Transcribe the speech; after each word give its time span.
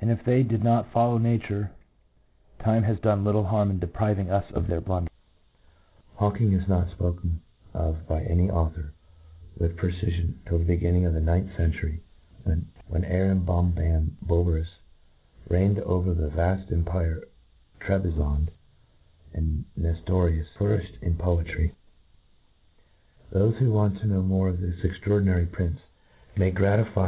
and, 0.00 0.10
if 0.10 0.24
they 0.24 0.42
did 0.42 0.62
not 0.62 0.92
follow 0.92 1.18
nature, 1.18 1.72
time 2.62 2.84
has 2.84 2.98
done 3.00 3.24
little 3.24 3.44
harnx 3.46 3.70
in 3.72 3.78
depriving 3.80 4.30
us 4.30 4.44
of 4.54 4.68
their 4.68 4.80
blunders. 4.80 5.08
Hawking 6.16 6.52
is 6.52 6.68
not 6.68 6.86
fpokcn 6.98 7.38
of 7.74 8.06
by 8.08 8.22
any 8.22 8.48
author, 8.48 8.92
with 9.58 9.76
precifion, 9.76 10.34
till 10.48 10.58
the 10.58 10.64
beginning 10.64 11.04
of 11.06 11.14
the 11.14 11.20
ninth 11.20 11.50
century 11.56 12.00
^ 12.48 12.62
when 12.86 13.02
Arambombamboberus 13.04 14.68
reigned 15.48 15.80
over 15.80 16.14
the 16.14 16.28
V2lft 16.28 16.72
empire 16.72 17.22
of 17.24 17.84
Trebizond, 17.86 18.50
and 19.34 19.64
Neftorius 19.76 20.46
flou 20.56 20.78
riflied 20.78 21.02
in 21.02 21.16
poetry, 21.16 21.74
Thofe 23.34 23.58
who 23.58 23.72
want 23.72 23.98
to 23.98 24.06
know 24.06 24.22
more 24.22 24.48
of 24.50 24.60
this 24.60 24.76
extraordinary 24.84 25.46
prince, 25.46 25.80
may 26.36 26.52
gratify 26.52 26.56
their 26.74 26.78
INTRODUCTION. 26.84 26.94